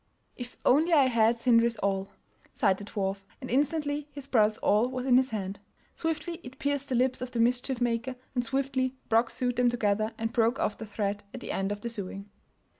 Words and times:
"If 0.35 0.57
only 0.65 0.93
I 0.93 1.05
had 1.05 1.37
Sindri's 1.37 1.77
awl," 1.83 2.09
sighed 2.55 2.79
the 2.79 2.83
dwarf, 2.83 3.17
and 3.39 3.51
instantly 3.51 4.07
his 4.11 4.25
brother's 4.25 4.57
awl 4.63 4.89
was 4.89 5.05
in 5.05 5.15
his 5.15 5.29
hand. 5.29 5.59
Swiftly 5.93 6.39
it 6.41 6.57
pierced 6.57 6.89
the 6.89 6.95
lips 6.95 7.21
of 7.21 7.29
the 7.29 7.39
mischief 7.39 7.79
maker, 7.79 8.15
and 8.33 8.43
swiftly 8.43 8.95
Brok 9.09 9.29
sewed 9.29 9.57
them 9.57 9.69
together 9.69 10.11
and 10.17 10.33
broke 10.33 10.57
off 10.57 10.79
the 10.79 10.87
thread 10.87 11.23
at 11.35 11.39
the 11.39 11.51
end 11.51 11.71
of 11.71 11.81
the 11.81 11.89
sewing. 11.89 12.31